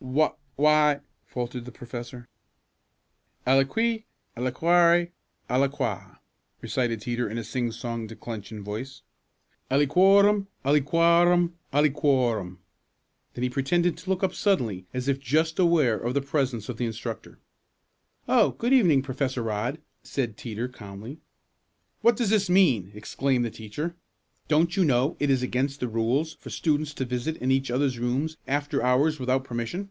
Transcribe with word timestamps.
"What 0.00 0.38
why?" 0.56 1.00
faltered 1.32 1.64
the 1.66 1.70
professor. 1.72 2.28
"Aliqui 3.46 4.04
aliquare 4.36 5.10
aliqua," 5.50 6.18
recited 6.62 7.02
Teeter 7.02 7.28
in 7.28 7.36
a 7.36 7.44
sing 7.44 7.70
song 7.70 8.06
declension 8.06 8.62
voice. 8.64 9.02
"Aliquorum 9.70 10.46
aliquarum 10.64 11.52
aliquorum." 11.72 12.56
Then 13.34 13.42
he 13.44 13.50
pretended 13.50 13.96
to 13.98 14.10
look 14.10 14.22
up 14.24 14.34
suddenly, 14.34 14.86
as 14.94 15.08
if 15.08 15.20
just 15.20 15.58
aware 15.58 15.98
of 15.98 16.14
the 16.14 16.22
presence 16.22 16.68
of 16.70 16.78
the 16.78 16.86
instructor. 16.86 17.38
"Oh, 18.28 18.52
good 18.52 18.72
evening, 18.72 19.02
Professor 19.02 19.42
Rodd," 19.42 19.78
said 20.02 20.36
Teeter 20.38 20.68
calmly. 20.68 21.20
"What 22.02 22.16
does 22.16 22.30
this 22.30 22.48
mean?" 22.48 22.92
exclaimed 22.94 23.44
the 23.44 23.50
teacher. 23.50 23.94
"Don't 24.48 24.74
you 24.76 24.84
know 24.84 25.14
it 25.20 25.28
is 25.28 25.42
against 25.42 25.78
the 25.78 25.86
rules 25.88 26.32
for 26.34 26.48
students 26.50 26.94
to 26.94 27.04
visit 27.04 27.36
in 27.36 27.50
each 27.52 27.70
others' 27.70 27.98
rooms 27.98 28.38
after 28.46 28.82
hours 28.82 29.20
without 29.20 29.44
permission?" 29.44 29.90